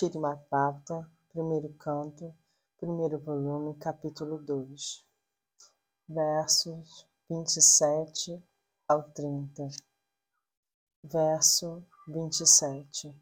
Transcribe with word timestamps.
Bhagavatam, 0.00 1.06
primeiro 1.28 1.68
canto, 1.74 2.34
primeiro 2.78 3.18
volume, 3.18 3.74
capítulo 3.74 4.38
2, 4.38 5.04
versos 6.08 7.06
27 7.28 8.42
ao 8.88 9.02
30. 9.10 9.68
Verso 11.04 11.84
27. 12.08 13.14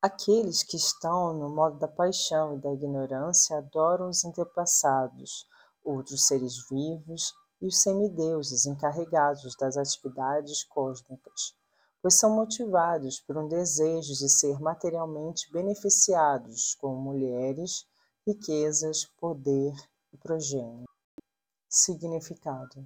Aqueles 0.00 0.62
que 0.62 0.78
estão 0.78 1.34
no 1.34 1.50
modo 1.50 1.78
da 1.78 1.86
paixão 1.86 2.54
e 2.54 2.58
da 2.58 2.72
ignorância 2.72 3.58
adoram 3.58 4.08
os 4.08 4.24
antepassados, 4.24 5.46
outros 5.84 6.26
seres 6.26 6.66
vivos 6.66 7.34
e 7.60 7.66
os 7.66 7.82
semideuses 7.82 8.64
encarregados 8.64 9.54
das 9.54 9.76
atividades 9.76 10.64
cósmicas 10.64 11.57
pois 12.08 12.14
são 12.14 12.34
motivados 12.34 13.20
por 13.20 13.36
um 13.36 13.46
desejo 13.46 14.14
de 14.14 14.30
ser 14.30 14.58
materialmente 14.58 15.52
beneficiados 15.52 16.74
com 16.76 16.94
mulheres, 16.94 17.86
riquezas, 18.26 19.04
poder 19.20 19.74
e 20.10 20.16
progênio. 20.16 20.86
Significado: 21.68 22.82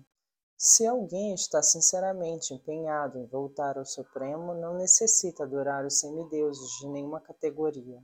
Se 0.59 0.84
alguém 0.84 1.34
está 1.34 1.62
sinceramente 1.62 2.52
empenhado 2.52 3.16
em 3.16 3.27
voltar 3.29 3.79
ao 3.79 3.84
Supremo, 3.84 4.55
não 4.55 4.77
necessita 4.77 5.45
adorar 5.45 5.87
os 5.87 6.01
semideuses 6.01 6.80
de 6.80 6.88
nenhuma 6.88 7.20
categoria. 7.20 8.02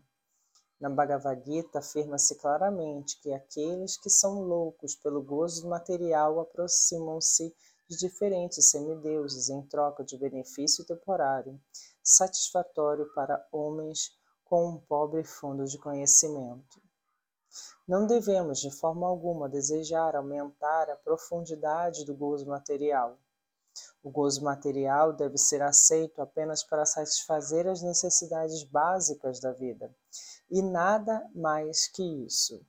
Na 0.81 0.89
Bhagavad 0.89 1.43
Gita 1.45 1.81
afirma-se 1.81 2.37
claramente 2.37 3.21
que 3.21 3.33
aqueles 3.33 4.01
que 4.01 4.09
são 4.09 4.43
loucos 4.43 4.95
pelo 4.95 5.21
gozo 5.21 5.69
material 5.69 6.39
aproximam-se 6.39 7.53
de 7.89 7.97
diferentes 7.97 8.71
semideuses 8.71 9.49
em 9.49 9.63
troca 9.63 10.05
de 10.05 10.19
benefício 10.19 10.85
temporário, 10.85 11.59
satisfatório 12.03 13.11
para 13.15 13.47
homens 13.51 14.17
com 14.45 14.69
um 14.69 14.79
pobre 14.79 15.25
fundo 15.25 15.65
de 15.65 15.79
conhecimento. 15.79 16.83
Não 17.87 18.07
devemos 18.07 18.61
de 18.61 18.71
forma 18.71 19.07
alguma 19.07 19.49
desejar 19.49 20.15
aumentar 20.15 20.91
a 20.91 20.97
profundidade 20.97 22.05
do 22.05 22.15
gozo 22.15 22.47
material. 22.47 23.19
O 24.03 24.11
gozo 24.11 24.43
material 24.45 25.13
deve 25.13 25.39
ser 25.39 25.63
aceito 25.63 26.21
apenas 26.21 26.63
para 26.63 26.85
satisfazer 26.85 27.67
as 27.67 27.81
necessidades 27.81 28.63
básicas 28.65 29.41
da 29.41 29.53
vida, 29.53 29.95
e 30.51 30.61
nada 30.61 31.27
mais 31.35 31.87
que 31.87 32.03
isso. 32.03 32.61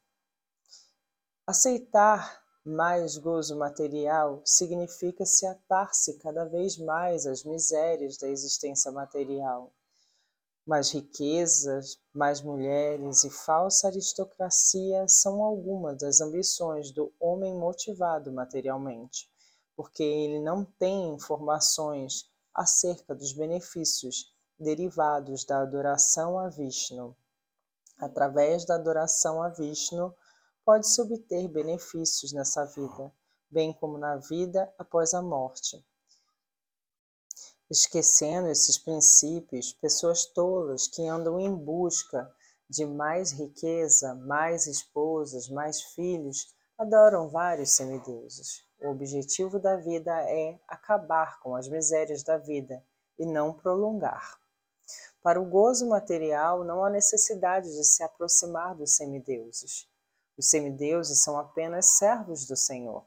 Aceitar 1.45 2.41
mais 2.69 3.17
gozo 3.17 3.57
material 3.57 4.41
significa 4.45 5.25
se 5.25 5.45
atar-se 5.45 6.19
cada 6.19 6.45
vez 6.45 6.77
mais 6.77 7.25
às 7.25 7.43
misérias 7.43 8.17
da 8.17 8.29
existência 8.29 8.91
material. 8.91 9.73
Mais 10.65 10.91
riquezas, 10.91 11.99
mais 12.13 12.41
mulheres 12.41 13.23
e 13.23 13.29
falsa 13.29 13.87
aristocracia 13.87 15.07
são 15.07 15.43
algumas 15.43 15.97
das 15.97 16.21
ambições 16.21 16.91
do 16.91 17.11
homem 17.19 17.55
motivado 17.55 18.31
materialmente, 18.31 19.27
porque 19.75 20.03
ele 20.03 20.39
não 20.39 20.63
tem 20.63 21.13
informações 21.13 22.29
acerca 22.53 23.15
dos 23.15 23.33
benefícios 23.33 24.31
derivados 24.59 25.43
da 25.43 25.61
adoração 25.61 26.37
a 26.37 26.49
Vishnu. 26.49 27.15
Através 27.97 28.65
da 28.65 28.75
adoração 28.75 29.41
a 29.41 29.49
Vishnu, 29.49 30.13
pode-se 30.69 31.01
obter 31.01 31.47
benefícios 31.47 32.31
nessa 32.31 32.63
vida, 32.63 33.11
bem 33.49 33.73
como 33.73 33.97
na 33.97 34.17
vida 34.17 34.71
após 34.77 35.15
a 35.15 35.21
morte. 35.21 35.83
Esquecendo 37.67 38.49
esses 38.49 38.77
princípios, 38.77 39.73
pessoas 39.73 40.27
tolas 40.27 40.87
que 40.87 41.07
andam 41.07 41.39
em 41.39 41.51
busca 41.51 42.31
de 42.69 42.85
mais 42.85 43.31
riqueza, 43.31 44.13
mais 44.13 44.67
esposas, 44.67 45.49
mais 45.49 45.81
filhos, 45.81 46.53
adoram 46.77 47.29
vários 47.29 47.71
semideuses. 47.71 48.63
O 48.79 48.89
objetivo 48.89 49.57
da 49.57 49.75
vida 49.75 50.11
é 50.29 50.59
acabar 50.67 51.39
com 51.39 51.55
as 51.55 51.67
misérias 51.67 52.21
da 52.21 52.37
vida 52.37 52.85
e 53.17 53.25
não 53.25 53.53
prolongar. 53.53 54.39
Para 55.23 55.41
o 55.41 55.49
gozo 55.49 55.89
material, 55.89 56.63
não 56.63 56.85
há 56.85 56.91
necessidade 56.91 57.75
de 57.75 57.83
se 57.83 58.03
aproximar 58.03 58.75
dos 58.75 58.95
semideuses. 58.95 59.89
Os 60.39 60.49
semideuses 60.49 61.21
são 61.21 61.37
apenas 61.37 61.97
servos 61.97 62.47
do 62.47 62.55
Senhor. 62.55 63.05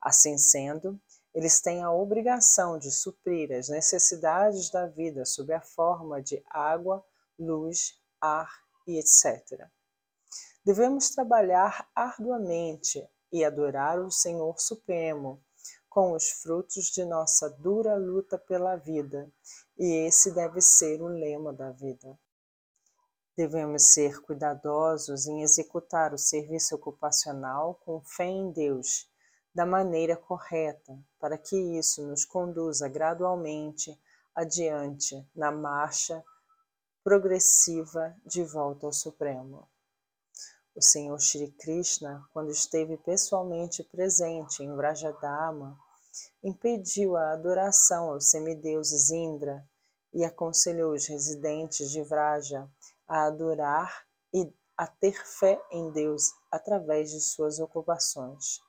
Assim 0.00 0.38
sendo, 0.38 1.00
eles 1.34 1.60
têm 1.60 1.82
a 1.82 1.90
obrigação 1.90 2.78
de 2.78 2.92
suprir 2.92 3.50
as 3.50 3.68
necessidades 3.68 4.70
da 4.70 4.86
vida 4.86 5.24
sob 5.24 5.52
a 5.52 5.60
forma 5.60 6.22
de 6.22 6.40
água, 6.48 7.04
luz, 7.36 8.00
ar 8.20 8.48
e 8.86 9.00
etc. 9.00 9.68
Devemos 10.64 11.10
trabalhar 11.10 11.90
arduamente 11.92 13.04
e 13.32 13.44
adorar 13.44 13.98
o 13.98 14.12
Senhor 14.12 14.60
Supremo 14.60 15.42
com 15.88 16.12
os 16.12 16.30
frutos 16.30 16.84
de 16.84 17.04
nossa 17.04 17.50
dura 17.50 17.96
luta 17.96 18.38
pela 18.38 18.76
vida, 18.76 19.28
e 19.76 20.06
esse 20.06 20.30
deve 20.32 20.60
ser 20.60 21.02
o 21.02 21.08
lema 21.08 21.52
da 21.52 21.72
vida. 21.72 22.16
Devemos 23.36 23.84
ser 23.94 24.20
cuidadosos 24.22 25.26
em 25.26 25.42
executar 25.42 26.12
o 26.12 26.18
serviço 26.18 26.74
ocupacional 26.74 27.80
com 27.84 28.00
fé 28.00 28.26
em 28.26 28.50
Deus, 28.50 29.08
da 29.54 29.66
maneira 29.66 30.16
correta, 30.16 30.98
para 31.18 31.36
que 31.36 31.56
isso 31.78 32.06
nos 32.06 32.24
conduza 32.24 32.88
gradualmente 32.88 33.98
adiante 34.34 35.26
na 35.34 35.50
marcha 35.50 36.22
progressiva 37.02 38.14
de 38.24 38.44
volta 38.44 38.86
ao 38.86 38.92
Supremo. 38.92 39.68
O 40.74 40.82
Senhor 40.82 41.18
Shri 41.18 41.50
Krishna, 41.52 42.24
quando 42.32 42.50
esteve 42.50 42.96
pessoalmente 42.98 43.82
presente 43.82 44.62
em 44.62 44.74
Vrajadama, 44.74 45.78
impediu 46.42 47.16
a 47.16 47.32
adoração 47.32 48.10
aos 48.10 48.30
semideuses 48.30 49.10
Indra 49.10 49.66
e 50.12 50.24
aconselhou 50.24 50.92
os 50.92 51.06
residentes 51.06 51.90
de 51.90 52.02
Vraja 52.02 52.68
a 53.10 53.24
adorar 53.24 54.06
e 54.32 54.48
a 54.76 54.86
ter 54.86 55.12
fé 55.26 55.60
em 55.72 55.90
Deus 55.90 56.32
através 56.48 57.10
de 57.10 57.20
suas 57.20 57.58
ocupações. 57.58 58.60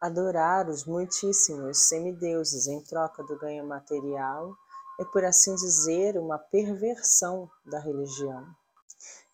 Adorar 0.00 0.68
os 0.68 0.84
muitíssimos 0.84 1.86
semideuses 1.86 2.66
em 2.66 2.82
troca 2.82 3.22
do 3.22 3.38
ganho 3.38 3.64
material 3.64 4.52
é, 4.98 5.04
por 5.04 5.24
assim 5.24 5.54
dizer, 5.54 6.18
uma 6.18 6.38
perversão 6.38 7.48
da 7.64 7.78
religião. 7.78 8.44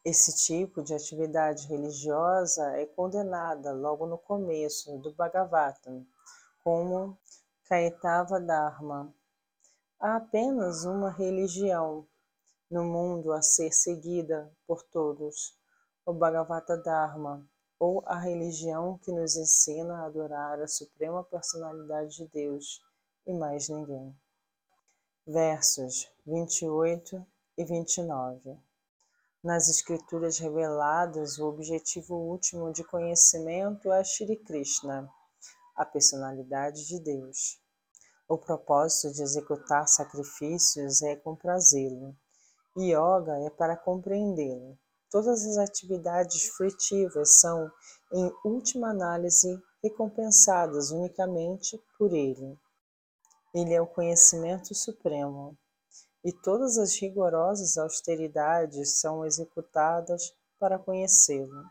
Esse 0.05 0.37
tipo 0.37 0.83
de 0.83 0.95
atividade 0.95 1.67
religiosa 1.67 2.71
é 2.77 2.85
condenada 2.85 3.73
logo 3.73 4.07
no 4.07 4.19
começo 4.19 4.99
do 4.99 5.13
Bhagavatam 5.15 6.07
como 6.63 7.19
Kaitava 7.65 8.39
Dharma. 8.39 9.13
Há 9.99 10.17
apenas 10.17 10.85
uma 10.85 11.11
religião 11.11 12.07
no 12.71 12.85
mundo 12.85 13.33
a 13.33 13.41
ser 13.41 13.73
seguida 13.73 14.53
por 14.67 14.83
todos, 14.83 15.57
o 16.05 16.13
Bhagavata 16.13 16.77
Dharma, 16.77 17.49
ou 17.79 18.03
a 18.05 18.19
religião 18.19 18.99
que 18.99 19.11
nos 19.11 19.37
ensina 19.37 20.03
a 20.03 20.07
adorar 20.07 20.61
a 20.61 20.69
suprema 20.69 21.25
personalidade 21.25 22.17
de 22.17 22.27
Deus 22.29 22.83
e 23.27 23.33
mais 23.33 23.71
ninguém. 23.71 24.15
Versos 25.27 26.11
28 26.27 27.27
e 27.57 27.65
29. 27.65 28.59
Nas 29.43 29.69
escrituras 29.69 30.39
reveladas, 30.39 31.39
o 31.39 31.47
objetivo 31.47 32.17
último 32.17 32.71
de 32.71 32.85
conhecimento 32.85 33.91
é 33.91 34.05
Shri 34.05 34.37
Krishna, 34.37 35.09
a 35.75 35.87
personalidade 35.87 36.87
de 36.87 37.01
Deus. 37.01 37.63
O 38.29 38.37
propósito 38.37 39.15
de 39.15 39.23
executar 39.23 39.89
sacrifícios 39.89 41.01
é 41.01 41.17
comprazê-lo 41.17 42.15
Yoga 42.83 43.39
é 43.45 43.51
para 43.51 43.77
compreendê-lo. 43.77 44.79
Todas 45.11 45.47
as 45.47 45.57
atividades 45.57 46.49
fruitivas 46.49 47.41
são, 47.41 47.71
em 48.13 48.33
última 48.45 48.91
análise, 48.91 49.61
recompensadas 49.83 50.91
unicamente 50.91 51.81
por 51.97 52.13
ele. 52.13 52.59
Ele 53.55 53.73
é 53.73 53.81
o 53.81 53.87
conhecimento 53.87 54.75
supremo, 54.75 55.57
e 56.25 56.33
todas 56.33 56.77
as 56.77 56.95
rigorosas 57.01 57.79
austeridades 57.79 59.01
são 59.01 59.25
executadas 59.25 60.35
para 60.59 60.79
conhecê-lo. 60.79 61.65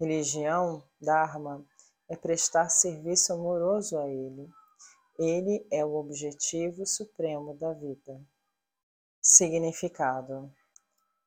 Religião, 0.00 0.82
Dharma, 1.00 1.64
é 2.08 2.16
prestar 2.16 2.68
serviço 2.70 3.32
amoroso 3.32 3.98
a 3.98 4.08
ele. 4.08 4.48
Ele 5.18 5.66
é 5.70 5.84
o 5.84 5.96
objetivo 5.96 6.86
supremo 6.86 7.54
da 7.54 7.72
vida. 7.72 8.20
Significado: 9.30 10.50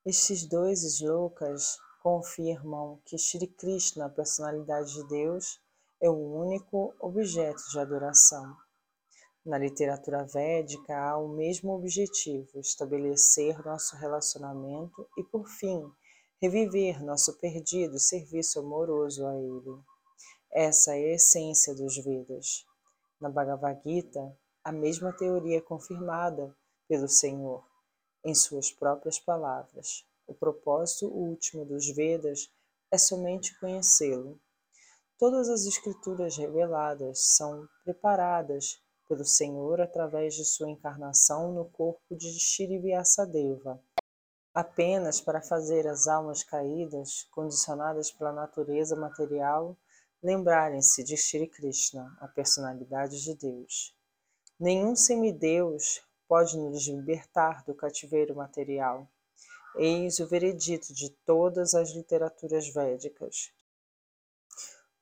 Estes 0.03 0.47
dois 0.47 0.81
slokas 0.81 1.77
confirmam 2.01 2.99
que 3.05 3.15
Shri 3.15 3.45
Krishna, 3.45 4.07
a 4.07 4.09
personalidade 4.09 4.91
de 4.91 5.07
Deus, 5.07 5.61
é 6.01 6.09
o 6.09 6.15
único 6.15 6.95
objeto 6.99 7.61
de 7.69 7.79
adoração. 7.79 8.57
Na 9.45 9.55
literatura 9.59 10.25
védica 10.25 10.97
há 10.97 11.15
o 11.15 11.27
mesmo 11.27 11.73
objetivo: 11.73 12.59
estabelecer 12.59 13.63
nosso 13.63 13.95
relacionamento 13.97 15.07
e, 15.15 15.23
por 15.23 15.47
fim, 15.47 15.87
reviver 16.41 17.03
nosso 17.03 17.37
perdido 17.37 17.99
serviço 17.99 18.61
amoroso 18.61 19.27
a 19.27 19.35
Ele. 19.35 19.79
Essa 20.51 20.97
é 20.97 21.03
a 21.03 21.13
essência 21.13 21.75
dos 21.75 21.97
Vedas. 21.97 22.65
Na 23.19 23.29
Bhagavad 23.29 23.79
Gita, 23.85 24.35
a 24.63 24.71
mesma 24.71 25.13
teoria 25.13 25.59
é 25.59 25.61
confirmada 25.61 26.51
pelo 26.87 27.07
Senhor 27.07 27.69
em 28.23 28.35
suas 28.35 28.71
próprias 28.71 29.19
palavras. 29.19 30.05
O 30.27 30.33
propósito 30.33 31.07
último 31.07 31.65
dos 31.65 31.89
Vedas 31.89 32.49
é 32.91 32.97
somente 32.97 33.57
conhecê-lo. 33.59 34.39
Todas 35.17 35.49
as 35.49 35.65
escrituras 35.65 36.35
reveladas 36.37 37.35
são 37.35 37.67
preparadas 37.83 38.81
pelo 39.07 39.25
Senhor 39.25 39.81
através 39.81 40.35
de 40.35 40.45
sua 40.45 40.69
encarnação 40.69 41.51
no 41.51 41.65
corpo 41.69 42.15
de 42.15 42.31
Shirivyasadeva, 42.39 43.83
apenas 44.53 45.19
para 45.19 45.41
fazer 45.41 45.87
as 45.87 46.07
almas 46.07 46.43
caídas, 46.43 47.27
condicionadas 47.31 48.11
pela 48.11 48.31
natureza 48.31 48.95
material, 48.95 49.77
lembrarem-se 50.23 51.03
de 51.03 51.17
Shri 51.17 51.47
Krishna, 51.47 52.15
a 52.19 52.27
personalidade 52.27 53.21
de 53.21 53.35
Deus. 53.35 53.95
Nenhum 54.59 54.95
semideus 54.95 56.01
pode 56.31 56.57
nos 56.57 56.87
libertar 56.87 57.61
do 57.65 57.75
cativeiro 57.75 58.33
material. 58.33 59.05
Eis 59.75 60.17
o 60.19 60.25
veredito 60.25 60.93
de 60.93 61.09
todas 61.25 61.73
as 61.75 61.91
literaturas 61.91 62.69
védicas. 62.69 63.51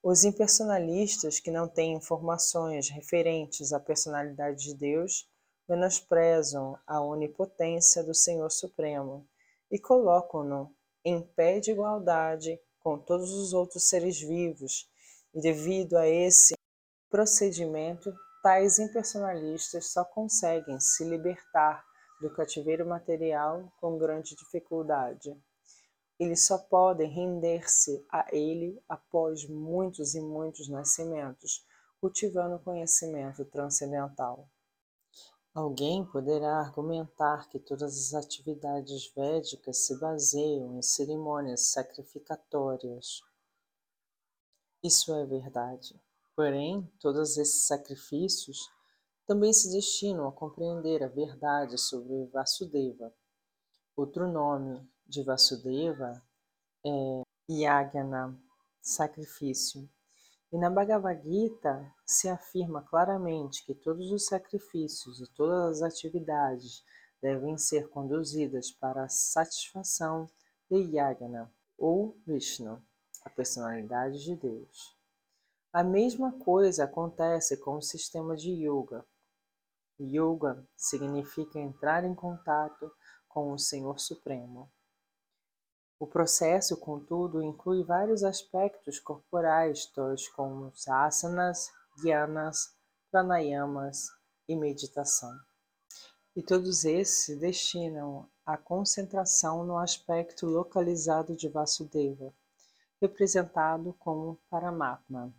Os 0.02 0.24
impersonalistas 0.24 1.40
que 1.40 1.52
não 1.52 1.68
têm 1.68 1.94
informações 1.94 2.90
referentes 2.90 3.72
à 3.72 3.80
personalidade 3.80 4.64
de 4.64 4.74
Deus 4.74 5.30
menosprezam 5.68 6.80
a 6.88 7.00
onipotência 7.00 8.04
do 8.04 8.16
Senhor 8.16 8.50
Supremo 8.50 9.24
e 9.70 9.78
colocam-no 9.78 10.76
em 11.06 11.22
pé 11.22 11.60
de 11.60 11.70
igualdade 11.70 12.60
com 12.80 12.98
todos 12.98 13.32
os 13.32 13.54
outros 13.54 13.88
seres 13.88 14.20
vivos, 14.20 14.90
e 15.32 15.40
devido 15.40 15.96
a 15.96 16.08
esse 16.08 16.56
procedimento, 17.08 18.12
tais 18.42 18.80
impersonalistas 18.80 19.92
só 19.92 20.04
conseguem 20.06 20.80
se 20.80 21.04
libertar 21.04 21.84
do 22.22 22.30
cativeiro 22.34 22.86
material 22.86 23.72
com 23.80 23.98
grande 23.98 24.36
dificuldade. 24.36 25.36
Eles 26.20 26.46
só 26.46 26.58
podem 26.58 27.10
render-se 27.10 28.06
a 28.12 28.26
ele 28.36 28.82
após 28.90 29.48
muitos 29.48 30.16
e 30.16 30.22
muitos 30.22 30.68
nascimentos, 30.68 31.66
cultivando 32.02 32.60
conhecimento 32.60 33.46
transcendental. 33.46 34.50
Alguém 35.54 36.06
poderá 36.06 36.60
argumentar 36.60 37.50
que 37.50 37.60
todas 37.60 38.14
as 38.14 38.14
atividades 38.14 39.12
védicas 39.16 39.86
se 39.86 39.98
baseiam 40.00 40.78
em 40.78 40.82
cerimônias 40.82 41.72
sacrificatórias. 41.72 43.22
Isso 44.84 45.14
é 45.14 45.26
verdade. 45.26 46.00
Porém, 46.40 46.90
todos 47.02 47.38
esses 47.38 47.68
sacrifícios 47.68 48.72
também 49.28 49.52
se 49.52 49.70
destinam 49.74 50.26
a 50.26 50.32
compreender 50.32 51.04
a 51.04 51.10
verdade 51.10 51.78
sobre 51.78 52.28
Vasudeva. 52.28 53.14
Outro 53.94 54.26
nome 54.26 54.90
de 55.06 55.22
Vasudeva 55.22 56.14
é 56.86 57.24
Yagna, 57.52 58.42
sacrifício. 58.82 59.90
E 60.50 60.58
na 60.58 60.70
Bhagavad 60.70 61.22
Gita 61.30 61.94
se 62.06 62.30
afirma 62.30 62.84
claramente 62.84 63.66
que 63.66 63.76
todos 63.76 64.10
os 64.10 64.26
sacrifícios 64.26 65.20
e 65.20 65.28
todas 65.34 65.82
as 65.82 65.94
atividades 65.94 66.86
devem 67.22 67.58
ser 67.58 67.90
conduzidas 67.90 68.72
para 68.72 69.04
a 69.04 69.10
satisfação 69.10 70.26
de 70.72 70.78
Yagna, 70.96 71.54
ou 71.78 72.18
Vishnu, 72.26 72.82
a 73.26 73.30
personalidade 73.30 74.24
de 74.24 74.38
Deus. 74.38 74.99
A 75.72 75.84
mesma 75.84 76.32
coisa 76.32 76.86
acontece 76.86 77.56
com 77.58 77.76
o 77.76 77.82
sistema 77.82 78.36
de 78.36 78.50
Yoga. 78.50 79.06
Yoga 80.02 80.68
significa 80.76 81.60
entrar 81.60 82.04
em 82.04 82.16
contato 82.16 82.92
com 83.28 83.54
o 83.54 83.60
Senhor 83.60 84.00
Supremo. 84.00 84.68
O 86.00 86.08
processo, 86.08 86.76
contudo, 86.76 87.44
inclui 87.44 87.84
vários 87.84 88.24
aspectos 88.24 89.00
corporais, 89.00 89.86
tais 89.86 90.28
como 90.30 90.74
asanas, 90.88 91.70
dhyanas, 91.98 92.76
pranayamas 93.12 94.08
e 94.48 94.56
meditação. 94.56 95.38
E 96.36 96.42
todos 96.42 96.84
esses 96.84 97.26
se 97.26 97.36
destinam 97.36 98.28
à 98.44 98.58
concentração 98.58 99.64
no 99.64 99.78
aspecto 99.78 100.48
localizado 100.48 101.36
de 101.36 101.48
Vasudeva, 101.48 102.34
representado 103.00 103.94
como 104.00 104.40
Paramatma. 104.50 105.32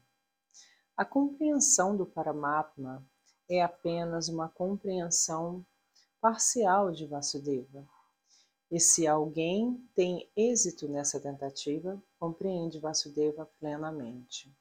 A 1.00 1.04
compreensão 1.06 1.96
do 1.96 2.04
Paramatma 2.04 3.02
é 3.48 3.62
apenas 3.62 4.28
uma 4.28 4.50
compreensão 4.50 5.64
parcial 6.20 6.92
de 6.92 7.06
Vasudeva 7.06 7.88
e 8.70 8.78
se 8.78 9.06
alguém 9.06 9.82
tem 9.94 10.30
êxito 10.36 10.86
nessa 10.86 11.18
tentativa, 11.18 11.98
compreende 12.18 12.78
Vasudeva 12.78 13.50
plenamente. 13.58 14.54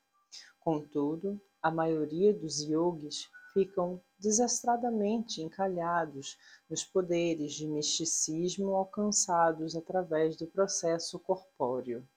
Contudo, 0.62 1.42
a 1.62 1.70
maioria 1.70 2.34
dos 2.34 2.62
yogis 2.62 3.30
ficam 3.52 4.02
desastradamente 4.18 5.42
encalhados 5.42 6.38
nos 6.70 6.86
poderes 6.86 7.52
de 7.52 7.68
misticismo 7.68 8.76
alcançados 8.76 9.76
através 9.76 10.38
do 10.38 10.48
processo 10.48 11.20
corpóreo. 11.20 12.08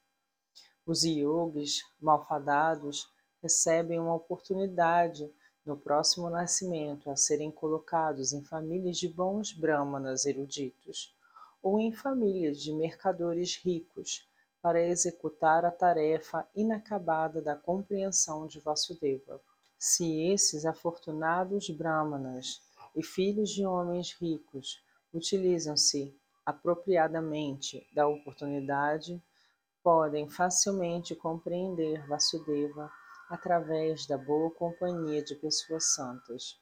Os 0.87 1.03
yogis 1.03 1.83
malfadados 2.01 3.11
recebem 3.43 3.99
uma 3.99 4.15
oportunidade 4.15 5.29
no 5.67 5.77
próximo 5.77 6.31
nascimento 6.31 7.11
a 7.11 7.17
serem 7.17 7.50
colocados 7.50 8.33
em 8.33 8.43
famílias 8.44 8.97
de 8.99 9.09
bons 9.09 9.53
brahmanas 9.53 10.25
eruditos 10.25 11.15
ou 11.62 11.79
em 11.79 11.93
famílias 11.93 12.61
de 12.61 12.73
mercadores 12.73 13.56
ricos 13.56 14.29
para 14.61 14.81
executar 14.81 15.65
a 15.65 15.71
tarefa 15.71 16.49
inacabada 16.55 17.43
da 17.43 17.56
compreensão 17.56 18.47
de 18.47 18.61
Vasudeva. 18.61 19.41
Se 19.79 20.29
esses 20.33 20.65
afortunados 20.65 21.69
brahmanas 21.71 22.62
e 22.95 23.03
filhos 23.03 23.50
de 23.50 23.67
homens 23.67 24.12
ricos 24.12 24.81
utilizam-se 25.12 26.17
apropriadamente 26.47 27.87
da 27.93 28.06
oportunidade, 28.06 29.21
podem 29.83 30.28
facilmente 30.28 31.14
compreender 31.14 32.07
Vasudeva 32.07 32.90
através 33.33 34.07
da 34.07 34.19
boa 34.19 34.51
companhia 34.51 35.25
de 35.25 35.35
pessoas 35.35 35.95
santas. 35.95 36.61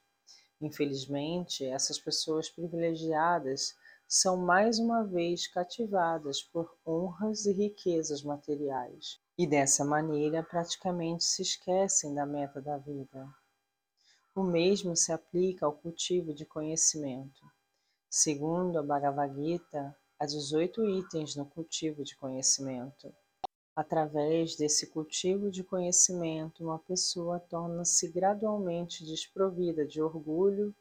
Infelizmente, 0.60 1.64
essas 1.64 1.98
pessoas 1.98 2.48
privilegiadas 2.48 3.74
são 4.06 4.36
mais 4.36 4.78
uma 4.78 5.02
vez 5.02 5.48
cativadas 5.48 6.40
por 6.40 6.72
honras 6.86 7.44
e 7.44 7.52
riquezas 7.52 8.22
materiais, 8.22 9.18
e 9.36 9.48
dessa 9.48 9.84
maneira 9.84 10.44
praticamente 10.44 11.24
se 11.24 11.42
esquecem 11.42 12.14
da 12.14 12.24
meta 12.24 12.60
da 12.60 12.78
vida. 12.78 13.28
O 14.32 14.44
mesmo 14.44 14.94
se 14.94 15.10
aplica 15.10 15.66
ao 15.66 15.72
cultivo 15.72 16.32
de 16.32 16.46
conhecimento. 16.46 17.44
Segundo 18.08 18.78
a 18.78 18.82
Bhagavad 18.82 19.34
Gita, 19.34 19.96
há 20.20 20.24
18 20.24 20.84
itens 21.00 21.34
no 21.34 21.46
cultivo 21.46 22.04
de 22.04 22.14
conhecimento. 22.14 23.12
Através 23.74 24.56
desse 24.56 24.88
cultivo 24.88 25.50
de 25.50 25.62
conhecimento, 25.62 26.64
uma 26.64 26.78
pessoa 26.78 27.40
torna-se 27.40 28.08
gradualmente 28.08 29.04
desprovida 29.04 29.86
de 29.86 30.02
orgulho 30.02 30.74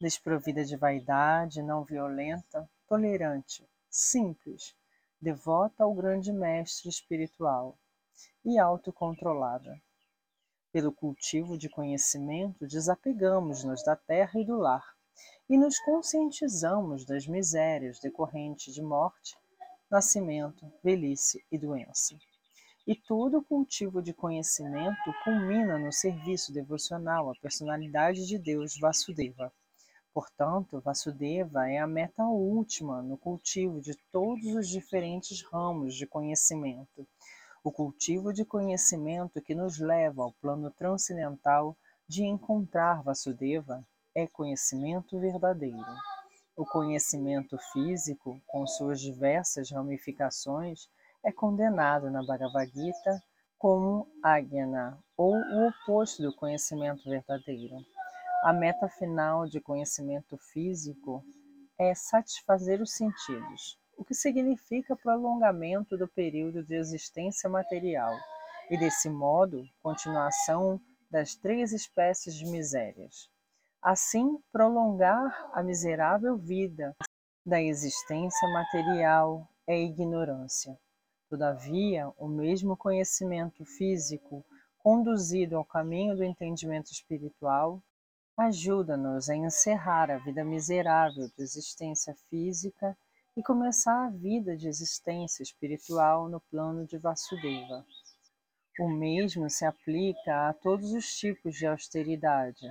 desprovida 0.00 0.64
de 0.64 0.76
vaidade, 0.76 1.62
não 1.62 1.84
violenta, 1.84 2.68
tolerante, 2.88 3.68
simples, 3.90 4.74
devota 5.20 5.84
ao 5.84 5.94
grande 5.94 6.32
mestre 6.32 6.88
espiritual 6.88 7.76
e 8.42 8.58
autocontrolada. 8.58 9.78
Pelo 10.72 10.90
cultivo 10.90 11.58
de 11.58 11.68
conhecimento, 11.68 12.66
desapegamos-nos 12.66 13.84
da 13.84 13.94
terra 13.94 14.40
e 14.40 14.44
do 14.44 14.56
lar 14.56 14.96
e 15.48 15.58
nos 15.58 15.78
conscientizamos 15.80 17.04
das 17.04 17.26
misérias 17.26 18.00
decorrentes 18.00 18.72
de 18.72 18.80
morte, 18.80 19.36
nascimento, 19.90 20.72
velhice 20.84 21.44
e 21.50 21.58
doença. 21.58 22.16
E 22.86 22.94
todo 22.94 23.42
cultivo 23.42 24.00
de 24.00 24.12
conhecimento 24.12 25.12
culmina 25.24 25.78
no 25.78 25.92
serviço 25.92 26.52
devocional 26.52 27.30
à 27.30 27.34
personalidade 27.34 28.26
de 28.26 28.38
Deus 28.38 28.78
Vasudeva. 28.78 29.52
Portanto, 30.14 30.80
Vasudeva 30.80 31.68
é 31.68 31.78
a 31.78 31.86
meta 31.86 32.24
última 32.24 33.02
no 33.02 33.18
cultivo 33.18 33.80
de 33.80 33.96
todos 34.12 34.44
os 34.54 34.68
diferentes 34.68 35.42
ramos 35.42 35.94
de 35.94 36.06
conhecimento. 36.06 37.06
O 37.62 37.70
cultivo 37.70 38.32
de 38.32 38.44
conhecimento 38.44 39.42
que 39.42 39.54
nos 39.54 39.78
leva 39.78 40.22
ao 40.22 40.32
plano 40.32 40.70
transcendental 40.70 41.76
de 42.08 42.24
encontrar 42.24 43.02
Vasudeva 43.02 43.84
é 44.14 44.26
conhecimento 44.26 45.18
verdadeiro. 45.20 45.94
O 46.60 46.66
conhecimento 46.66 47.56
físico, 47.72 48.38
com 48.46 48.66
suas 48.66 49.00
diversas 49.00 49.70
ramificações, 49.70 50.90
é 51.24 51.32
condenado 51.32 52.10
na 52.10 52.22
Bhagavad 52.22 52.70
Gita 52.70 53.18
como 53.56 54.06
Ajna, 54.22 54.98
ou 55.16 55.36
o 55.36 55.68
oposto 55.68 56.22
do 56.22 56.36
conhecimento 56.36 57.08
verdadeiro. 57.08 57.78
A 58.44 58.52
meta 58.52 58.90
final 58.90 59.46
de 59.46 59.58
conhecimento 59.58 60.36
físico 60.36 61.24
é 61.78 61.94
satisfazer 61.94 62.82
os 62.82 62.92
sentidos, 62.92 63.78
o 63.96 64.04
que 64.04 64.12
significa 64.12 64.94
prolongamento 64.94 65.96
do 65.96 66.06
período 66.06 66.62
de 66.62 66.74
existência 66.74 67.48
material 67.48 68.14
e, 68.68 68.76
desse 68.76 69.08
modo, 69.08 69.64
continuação 69.82 70.78
das 71.10 71.34
três 71.34 71.72
espécies 71.72 72.34
de 72.34 72.44
misérias. 72.44 73.30
Assim, 73.82 74.38
prolongar 74.52 75.50
a 75.54 75.62
miserável 75.62 76.36
vida 76.36 76.94
da 77.46 77.62
existência 77.62 78.46
material 78.52 79.48
é 79.66 79.80
ignorância. 79.80 80.78
Todavia, 81.30 82.12
o 82.18 82.28
mesmo 82.28 82.76
conhecimento 82.76 83.64
físico 83.64 84.44
conduzido 84.78 85.56
ao 85.56 85.64
caminho 85.64 86.14
do 86.14 86.22
entendimento 86.22 86.92
espiritual 86.92 87.82
ajuda-nos 88.36 89.30
a 89.30 89.36
encerrar 89.36 90.10
a 90.10 90.18
vida 90.18 90.44
miserável 90.44 91.28
de 91.28 91.42
existência 91.42 92.14
física 92.28 92.94
e 93.34 93.42
começar 93.42 94.06
a 94.06 94.10
vida 94.10 94.56
de 94.56 94.68
existência 94.68 95.42
espiritual 95.42 96.28
no 96.28 96.40
plano 96.50 96.86
de 96.86 96.98
Vasudeva. 96.98 97.86
O 98.78 98.90
mesmo 98.90 99.48
se 99.48 99.64
aplica 99.64 100.48
a 100.48 100.52
todos 100.52 100.92
os 100.92 101.16
tipos 101.16 101.54
de 101.54 101.66
austeridade. 101.66 102.66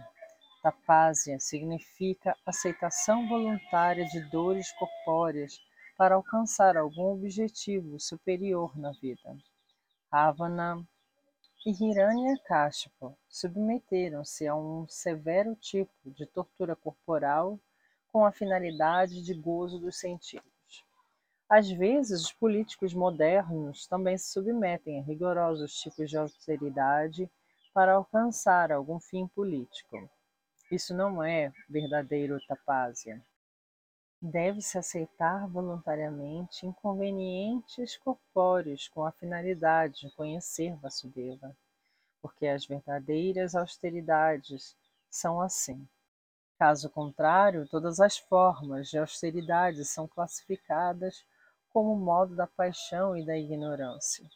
Tapásia 0.62 1.40
significa 1.40 2.36
aceitação 2.46 3.28
voluntária 3.30 4.06
de 4.06 4.20
dores 4.30 4.72
corpóreas 4.74 5.58
para 5.98 6.16
alcançar 6.16 6.76
algum 6.76 7.14
objetivo 7.14 8.00
superior 8.00 8.78
na 8.78 8.92
vida. 8.92 9.38
Ravana 10.12 10.86
e 11.66 11.72
Hiranyakashipu 11.72 13.18
submeteram-se 13.28 14.48
a 14.48 14.56
um 14.56 14.86
severo 14.88 15.56
tipo 15.56 16.12
de 16.12 16.26
tortura 16.26 16.76
corporal 16.76 17.60
com 18.12 18.26
a 18.26 18.32
finalidade 18.32 19.22
de 19.22 19.34
gozo 19.34 19.80
dos 19.80 19.98
sentidos. 19.98 20.86
Às 21.50 21.70
vezes, 21.70 22.22
os 22.26 22.34
políticos 22.34 22.94
modernos 22.94 23.88
também 23.88 24.18
se 24.18 24.32
submetem 24.32 25.00
a 25.00 25.04
rigorosos 25.04 25.74
tipos 25.76 26.10
de 26.10 26.18
austeridade 26.18 27.30
para 27.74 27.94
alcançar 27.94 28.72
algum 28.72 29.00
fim 29.00 29.28
político. 29.28 30.10
Isso 30.72 30.94
não 30.94 31.24
é 31.24 31.52
verdadeiro 31.68 32.40
tapásia 32.48 33.22
deve-se 34.22 34.78
aceitar 34.78 35.48
voluntariamente 35.48 36.66
inconvenientes 36.66 37.96
corpóreos 37.98 38.90
com 38.90 39.06
a 39.06 39.12
finalidade 39.14 40.02
de 40.02 40.12
conhecer 40.12 40.76
Vasudeva, 40.76 41.56
porque 42.22 42.46
as 42.46 42.66
verdadeiras 42.66 43.56
austeridades 43.56 44.76
são 45.10 45.40
assim. 45.40 45.88
Caso 46.58 46.90
contrário, 46.90 47.66
todas 47.68 48.02
as 48.02 48.18
formas 48.18 48.90
de 48.90 48.98
austeridade 48.98 49.86
são 49.86 50.06
classificadas 50.06 51.24
como 51.72 51.96
modo 51.96 52.36
da 52.36 52.46
paixão 52.46 53.16
e 53.16 53.26
da 53.26 53.38
ignorância. 53.38 54.30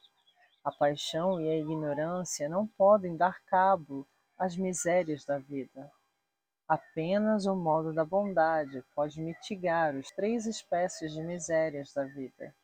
A 0.63 0.71
paixão 0.71 1.41
e 1.41 1.49
a 1.49 1.57
ignorância 1.57 2.47
não 2.47 2.65
podem 2.65 3.17
dar 3.17 3.43
cabo 3.43 4.07
às 4.37 4.55
misérias 4.55 5.25
da 5.25 5.37
vida 5.37 5.91
Apenas 6.67 7.45
o 7.45 7.55
modo 7.55 7.93
da 7.93 8.05
bondade 8.05 8.83
pode 8.95 9.21
mitigar 9.21 9.95
as 9.95 10.09
três 10.11 10.45
espécies 10.45 11.11
de 11.11 11.21
misérias 11.21 11.93
da 11.93 12.05
vida. 12.05 12.55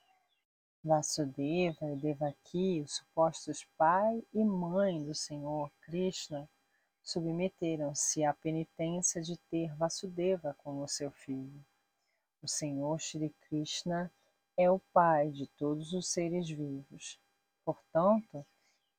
Vasudeva 0.82 1.92
e 1.92 1.96
Devaki, 1.98 2.82
os 2.82 2.96
supostos 2.96 3.68
pai 3.78 4.24
e 4.34 4.44
mãe 4.44 5.04
do 5.04 5.14
Senhor 5.14 5.70
Krishna, 5.82 6.50
submeteram-se 7.04 8.24
à 8.24 8.34
penitência 8.34 9.22
de 9.22 9.36
ter 9.50 9.76
Vasudeva 9.76 10.56
como 10.64 10.88
seu 10.88 11.12
filho. 11.12 11.66
O 12.42 12.48
Senhor 12.48 12.98
Shri 13.00 13.36
Krishna 13.42 14.10
é 14.56 14.72
o 14.72 14.80
pai 14.94 15.30
de 15.30 15.46
todos 15.58 15.92
os 15.92 16.08
seres 16.08 16.50
vivos. 16.50 17.20
Portanto, 17.66 18.46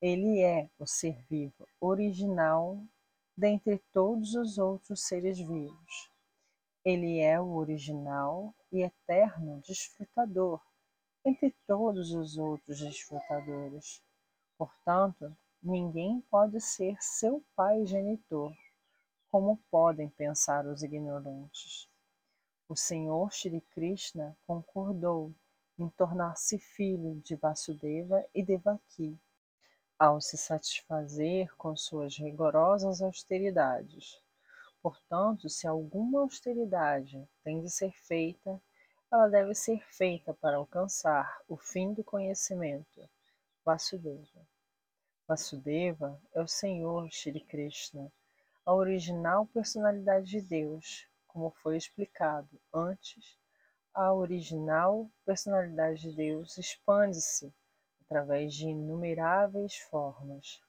ele 0.01 0.41
é 0.41 0.69
o 0.79 0.87
ser 0.87 1.17
vivo 1.31 1.67
original 1.81 2.79
dentre 3.41 3.79
todos 3.91 4.35
os 4.35 4.59
outros 4.59 5.01
seres 5.01 5.39
vivos. 5.39 6.11
Ele 6.85 7.21
é 7.21 7.41
o 7.41 7.55
original 7.55 8.55
e 8.71 8.83
eterno 8.83 9.63
desfrutador 9.63 10.61
entre 11.25 11.57
todos 11.67 12.13
os 12.13 12.37
outros 12.37 12.81
desfrutadores. 12.81 14.03
Portanto, 14.59 15.35
ninguém 15.63 16.21
pode 16.31 16.61
ser 16.61 16.97
seu 17.01 17.43
pai 17.57 17.87
genitor, 17.87 18.55
como 19.31 19.59
podem 19.71 20.11
pensar 20.11 20.67
os 20.67 20.83
ignorantes. 20.83 21.89
O 22.69 22.77
Senhor 22.77 23.33
Shri 23.33 23.63
Krishna 23.73 24.37
concordou 24.47 25.33
em 25.79 25.89
tornar-se 25.89 26.59
filho 26.59 27.15
de 27.23 27.37
Vasudeva 27.37 28.23
e 28.35 28.43
Devaki 28.43 29.19
ao 30.01 30.19
se 30.19 30.39
satisfazer 30.39 31.55
com 31.59 31.77
suas 31.77 32.17
rigorosas 32.17 33.03
austeridades. 33.03 34.19
Portanto, 34.83 35.47
se 35.51 35.67
alguma 35.67 36.23
austeridade 36.23 37.29
tem 37.45 37.61
de 37.61 37.69
ser 37.69 37.93
feita, 37.93 38.59
ela 39.13 39.29
deve 39.29 39.55
ser 39.55 39.85
feita 39.93 40.33
para 40.33 40.57
alcançar 40.57 41.43
o 41.47 41.55
fim 41.55 41.93
do 41.93 42.03
conhecimento. 42.03 43.07
Vasudeva. 43.63 44.41
Vasudeva 45.29 46.19
é 46.33 46.41
o 46.41 46.49
Senhor 46.49 47.07
Shri 47.11 47.41
Krishna, 47.41 48.11
a 48.65 48.73
original 48.73 49.45
personalidade 49.49 50.31
de 50.31 50.41
Deus, 50.41 51.07
como 51.29 51.51
foi 51.51 51.77
explicado 51.77 52.59
antes. 52.73 53.37
A 53.93 54.15
original 54.15 55.11
personalidade 55.27 56.01
de 56.01 56.17
Deus 56.17 56.57
expande-se 56.57 57.53
através 58.11 58.55
de 58.55 58.67
inumeráveis 58.67 59.77
formas. 59.77 60.61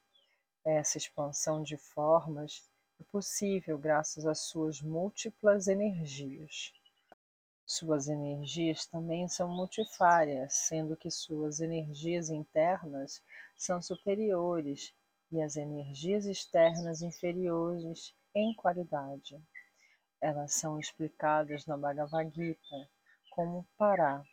Essa 0.64 1.00
expansão 1.00 1.64
de 1.64 1.76
formas 1.76 2.70
é 3.00 3.04
possível 3.12 3.80
graças 3.80 4.28
às 4.28 4.42
suas 4.42 4.80
múltiplas 4.80 5.68
energias. 5.68 6.72
Suas 7.66 8.08
energias 8.08 8.86
também 8.86 9.28
são 9.28 9.50
multifárias, 9.50 10.54
sendo 10.54 10.96
que 10.96 11.10
suas 11.10 11.60
energias 11.60 12.30
internas 12.30 13.24
são 13.58 13.82
superiores 13.82 14.94
e 15.32 15.42
as 15.42 15.56
energias 15.56 16.26
externas 16.26 17.02
inferiores 17.02 18.14
em 18.36 18.54
qualidade. 18.54 19.42
Elas 20.22 20.54
são 20.54 20.80
explicadas 20.80 21.66
na 21.66 21.76
Bhagavad 21.76 22.32
Gita 22.36 22.88
como 23.32 23.66
Pará 23.80 24.24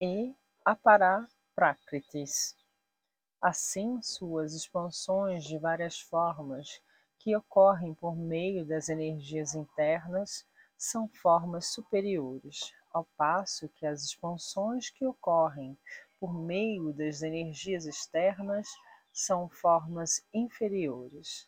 e 0.00 0.32
Apará 0.64 1.26
Prakritis. 1.54 2.56
Assim, 3.40 4.00
suas 4.00 4.54
expansões 4.54 5.44
de 5.44 5.58
várias 5.58 6.00
formas, 6.00 6.80
que 7.18 7.36
ocorrem 7.36 7.92
por 7.94 8.16
meio 8.16 8.64
das 8.64 8.88
energias 8.88 9.54
internas, 9.54 10.46
são 10.78 11.08
formas 11.08 11.66
superiores, 11.66 12.72
ao 12.92 13.04
passo 13.16 13.68
que 13.68 13.84
as 13.84 14.02
expansões 14.02 14.88
que 14.88 15.06
ocorrem 15.06 15.76
por 16.18 16.32
meio 16.32 16.92
das 16.92 17.20
energias 17.20 17.84
externas 17.84 18.68
são 19.12 19.48
formas 19.48 20.24
inferiores. 20.32 21.46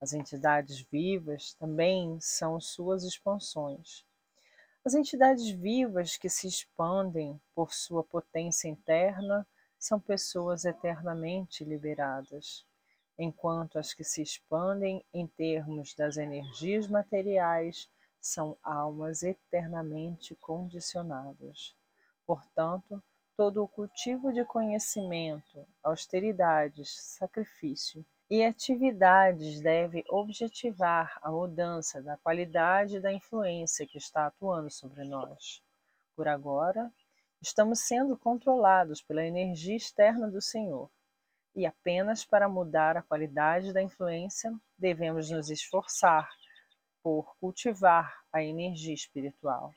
As 0.00 0.12
entidades 0.12 0.80
vivas 0.90 1.54
também 1.54 2.18
são 2.20 2.60
suas 2.60 3.04
expansões. 3.04 4.05
As 4.86 4.94
entidades 4.94 5.50
vivas 5.50 6.16
que 6.16 6.28
se 6.28 6.46
expandem 6.46 7.40
por 7.56 7.74
sua 7.74 8.04
potência 8.04 8.68
interna 8.68 9.44
são 9.76 9.98
pessoas 9.98 10.64
eternamente 10.64 11.64
liberadas, 11.64 12.64
enquanto 13.18 13.80
as 13.80 13.92
que 13.92 14.04
se 14.04 14.22
expandem 14.22 15.04
em 15.12 15.26
termos 15.26 15.92
das 15.92 16.16
energias 16.16 16.86
materiais 16.86 17.90
são 18.20 18.56
almas 18.62 19.24
eternamente 19.24 20.36
condicionadas. 20.36 21.74
Portanto, 22.24 23.02
todo 23.36 23.64
o 23.64 23.68
cultivo 23.68 24.32
de 24.32 24.44
conhecimento, 24.44 25.66
austeridades, 25.82 26.96
sacrifício 26.96 28.06
e 28.28 28.44
atividades 28.44 29.60
deve 29.60 30.04
objetivar 30.08 31.16
a 31.22 31.30
mudança 31.30 32.02
da 32.02 32.16
qualidade 32.16 33.00
da 33.00 33.12
influência 33.12 33.86
que 33.86 33.98
está 33.98 34.26
atuando 34.26 34.68
sobre 34.70 35.04
nós. 35.04 35.62
Por 36.16 36.26
agora, 36.26 36.92
estamos 37.40 37.80
sendo 37.80 38.16
controlados 38.16 39.00
pela 39.00 39.24
energia 39.24 39.76
externa 39.76 40.28
do 40.28 40.40
Senhor, 40.40 40.90
e 41.54 41.64
apenas 41.64 42.24
para 42.24 42.48
mudar 42.48 42.96
a 42.96 43.02
qualidade 43.02 43.72
da 43.72 43.80
influência 43.80 44.52
devemos 44.76 45.30
nos 45.30 45.48
esforçar 45.48 46.28
por 47.02 47.36
cultivar 47.38 48.12
a 48.32 48.42
energia 48.42 48.92
espiritual. 48.92 49.72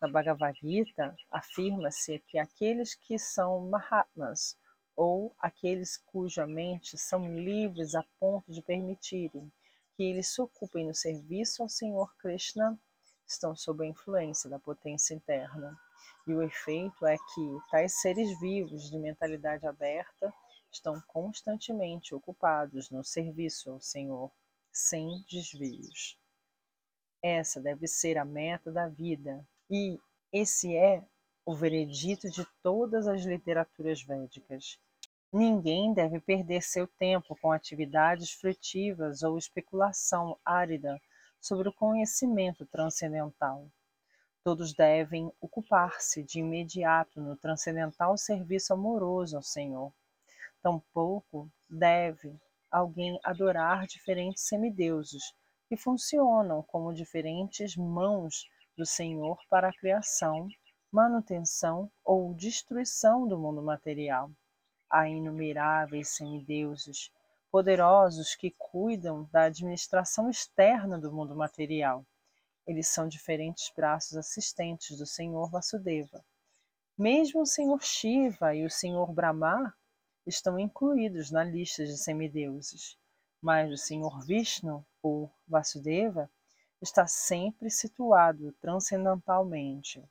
Na 0.00 0.08
Bhagavad 0.08 0.54
Gita, 0.60 1.16
afirma-se 1.30 2.18
que 2.28 2.38
aqueles 2.38 2.94
que 2.94 3.18
são 3.18 3.70
Mahatmas, 3.70 4.54
ou 4.96 5.34
aqueles 5.38 5.96
cuja 5.96 6.46
mente 6.46 6.96
são 6.96 7.36
livres 7.38 7.94
a 7.94 8.04
ponto 8.18 8.52
de 8.52 8.62
permitirem 8.62 9.50
que 9.96 10.02
eles 10.02 10.28
se 10.28 10.40
ocupem 10.40 10.86
no 10.86 10.94
serviço 10.94 11.62
ao 11.62 11.68
Senhor 11.68 12.14
Krishna, 12.16 12.78
estão 13.26 13.54
sob 13.56 13.84
a 13.84 13.88
influência 13.88 14.50
da 14.50 14.58
potência 14.58 15.14
interna. 15.14 15.78
E 16.26 16.32
o 16.32 16.42
efeito 16.42 17.06
é 17.06 17.16
que 17.16 17.58
tais 17.70 18.00
seres 18.00 18.38
vivos 18.40 18.90
de 18.90 18.98
mentalidade 18.98 19.66
aberta 19.66 20.32
estão 20.70 21.00
constantemente 21.06 22.14
ocupados 22.14 22.90
no 22.90 23.04
serviço 23.04 23.70
ao 23.70 23.80
Senhor, 23.80 24.30
sem 24.72 25.24
desvios. 25.30 26.18
Essa 27.22 27.60
deve 27.60 27.86
ser 27.86 28.18
a 28.18 28.24
meta 28.24 28.72
da 28.72 28.88
vida, 28.88 29.46
e 29.70 29.98
esse 30.32 30.74
é 30.76 31.02
o 31.46 31.54
veredito 31.54 32.28
de 32.28 32.44
todas 32.62 33.06
as 33.06 33.22
literaturas 33.22 34.02
védicas. 34.02 34.78
Ninguém 35.36 35.92
deve 35.92 36.20
perder 36.20 36.62
seu 36.62 36.86
tempo 36.86 37.36
com 37.42 37.50
atividades 37.50 38.30
frutivas 38.30 39.24
ou 39.24 39.36
especulação 39.36 40.38
árida 40.44 40.96
sobre 41.40 41.68
o 41.68 41.72
conhecimento 41.72 42.64
transcendental. 42.66 43.68
Todos 44.44 44.72
devem 44.72 45.32
ocupar-se 45.40 46.22
de 46.22 46.38
imediato 46.38 47.20
no 47.20 47.36
transcendental 47.36 48.16
serviço 48.16 48.74
amoroso 48.74 49.36
ao 49.36 49.42
Senhor. 49.42 49.92
Tampouco 50.62 51.50
deve 51.68 52.32
alguém 52.70 53.18
adorar 53.24 53.88
diferentes 53.88 54.46
semideuses, 54.46 55.34
que 55.68 55.76
funcionam 55.76 56.62
como 56.62 56.94
diferentes 56.94 57.76
mãos 57.76 58.48
do 58.76 58.86
Senhor 58.86 59.36
para 59.50 59.70
a 59.70 59.74
criação, 59.74 60.46
manutenção 60.92 61.90
ou 62.04 62.32
destruição 62.34 63.26
do 63.26 63.36
mundo 63.36 63.60
material. 63.60 64.30
Há 64.96 65.08
inumeráveis 65.08 66.10
semideuses, 66.10 67.10
poderosos 67.50 68.36
que 68.36 68.52
cuidam 68.52 69.28
da 69.32 69.46
administração 69.46 70.30
externa 70.30 70.96
do 70.96 71.12
mundo 71.12 71.34
material. 71.34 72.06
Eles 72.64 72.86
são 72.86 73.08
diferentes 73.08 73.72
braços 73.74 74.16
assistentes 74.16 74.96
do 74.96 75.04
Senhor 75.04 75.50
Vasudeva. 75.50 76.24
Mesmo 76.96 77.40
o 77.40 77.44
Senhor 77.44 77.82
Shiva 77.82 78.54
e 78.54 78.64
o 78.64 78.70
Senhor 78.70 79.12
Brahma 79.12 79.74
estão 80.24 80.60
incluídos 80.60 81.28
na 81.28 81.42
lista 81.42 81.84
de 81.84 81.98
semideuses, 81.98 82.96
mas 83.42 83.72
o 83.72 83.76
Senhor 83.76 84.24
Vishnu, 84.24 84.86
ou 85.02 85.28
Vasudeva, 85.44 86.30
está 86.80 87.04
sempre 87.04 87.68
situado 87.68 88.52
transcendentalmente. 88.60 90.08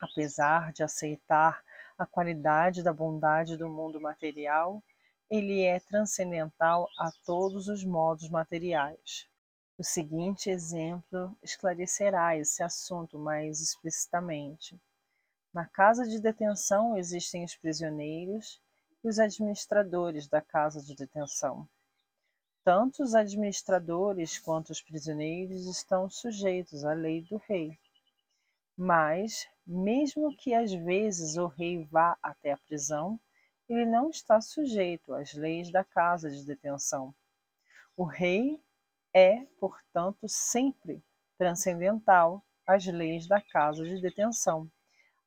Apesar 0.00 0.72
de 0.72 0.84
aceitar 0.84 1.64
a 1.98 2.06
qualidade 2.06 2.82
da 2.82 2.92
bondade 2.92 3.56
do 3.56 3.68
mundo 3.68 4.00
material, 4.00 4.80
ele 5.28 5.62
é 5.62 5.80
transcendental 5.80 6.88
a 6.96 7.10
todos 7.26 7.66
os 7.66 7.84
modos 7.84 8.30
materiais. 8.30 9.28
O 9.76 9.82
seguinte 9.82 10.48
exemplo 10.48 11.36
esclarecerá 11.42 12.36
esse 12.36 12.62
assunto 12.62 13.18
mais 13.18 13.60
explicitamente. 13.60 14.80
Na 15.52 15.66
casa 15.66 16.06
de 16.06 16.20
detenção 16.20 16.96
existem 16.96 17.44
os 17.44 17.56
prisioneiros 17.56 18.60
e 19.02 19.08
os 19.08 19.18
administradores 19.18 20.28
da 20.28 20.40
casa 20.40 20.80
de 20.80 20.94
detenção. 20.94 21.68
Tanto 22.64 23.02
os 23.02 23.14
administradores 23.14 24.38
quanto 24.38 24.70
os 24.70 24.80
prisioneiros 24.80 25.66
estão 25.66 26.08
sujeitos 26.08 26.84
à 26.84 26.92
lei 26.92 27.22
do 27.22 27.38
rei. 27.38 27.78
Mas, 28.76 29.48
mesmo 29.68 30.34
que 30.34 30.54
às 30.54 30.72
vezes 30.72 31.36
o 31.36 31.46
rei 31.46 31.84
vá 31.84 32.16
até 32.22 32.52
a 32.52 32.56
prisão, 32.56 33.20
ele 33.68 33.84
não 33.84 34.08
está 34.08 34.40
sujeito 34.40 35.12
às 35.12 35.34
leis 35.34 35.70
da 35.70 35.84
casa 35.84 36.30
de 36.30 36.42
detenção. 36.42 37.14
O 37.94 38.04
rei 38.04 38.58
é, 39.12 39.44
portanto, 39.60 40.26
sempre 40.26 41.04
transcendental 41.36 42.42
às 42.66 42.86
leis 42.86 43.26
da 43.26 43.42
casa 43.42 43.84
de 43.84 44.00
detenção, 44.00 44.70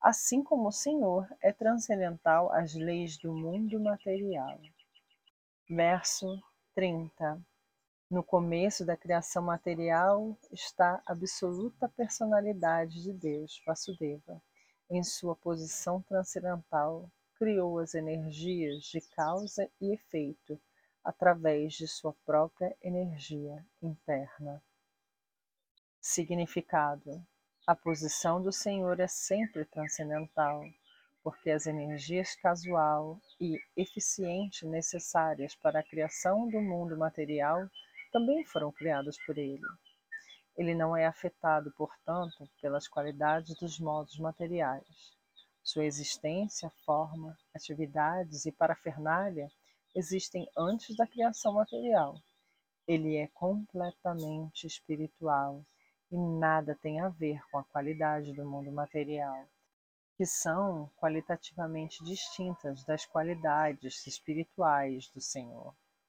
assim 0.00 0.42
como 0.42 0.68
o 0.68 0.72
Senhor 0.72 1.28
é 1.40 1.52
transcendental 1.52 2.50
às 2.52 2.74
leis 2.74 3.16
do 3.18 3.32
mundo 3.32 3.78
material. 3.78 4.58
Verso 5.68 6.42
30. 6.74 7.40
No 8.12 8.22
começo 8.22 8.84
da 8.84 8.94
criação 8.94 9.42
material 9.42 10.36
está 10.52 11.02
a 11.06 11.12
absoluta 11.12 11.88
personalidade 11.88 13.02
de 13.02 13.10
Deus, 13.10 13.62
Vasudeva. 13.64 14.38
Em 14.90 15.02
sua 15.02 15.34
posição 15.34 16.02
transcendental, 16.02 17.10
criou 17.38 17.78
as 17.78 17.94
energias 17.94 18.84
de 18.84 19.00
causa 19.00 19.66
e 19.80 19.94
efeito 19.94 20.60
através 21.02 21.72
de 21.72 21.88
sua 21.88 22.12
própria 22.26 22.76
energia 22.82 23.64
interna. 23.80 24.62
Significado: 25.98 27.18
A 27.66 27.74
posição 27.74 28.42
do 28.42 28.52
Senhor 28.52 29.00
é 29.00 29.08
sempre 29.08 29.64
transcendental 29.64 30.62
porque 31.22 31.50
as 31.50 31.66
energias 31.66 32.34
casual 32.34 33.18
e 33.40 33.58
eficiente 33.74 34.66
necessárias 34.66 35.54
para 35.54 35.80
a 35.80 35.82
criação 35.82 36.48
do 36.48 36.60
mundo 36.60 36.94
material 36.94 37.70
também 38.12 38.44
foram 38.44 38.70
criadas 38.70 39.16
por 39.24 39.36
ele. 39.38 39.66
Ele 40.56 40.74
não 40.74 40.96
é 40.96 41.06
afetado, 41.06 41.72
portanto, 41.72 42.48
pelas 42.60 42.86
qualidades 42.86 43.56
dos 43.56 43.80
modos 43.80 44.18
materiais. 44.18 45.16
Sua 45.62 45.84
existência, 45.84 46.70
forma, 46.84 47.36
atividades 47.54 48.44
e 48.44 48.52
parafernália 48.52 49.50
existem 49.94 50.46
antes 50.56 50.94
da 50.96 51.06
criação 51.06 51.54
material. 51.54 52.20
Ele 52.86 53.16
é 53.16 53.28
completamente 53.28 54.66
espiritual 54.66 55.64
e 56.10 56.16
nada 56.16 56.78
tem 56.82 57.00
a 57.00 57.08
ver 57.08 57.40
com 57.50 57.58
a 57.58 57.64
qualidade 57.64 58.32
do 58.34 58.44
mundo 58.44 58.70
material 58.70 59.48
que 60.16 60.26
são 60.26 60.90
qualitativamente 60.96 62.04
distintas 62.04 62.84
das 62.84 63.06
qualidades 63.06 64.06
espirituais 64.06 65.08
do 65.08 65.20
Senhor. 65.20 65.74